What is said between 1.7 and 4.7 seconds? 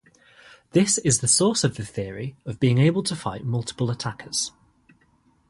the theory of being able to fight multiple attackers.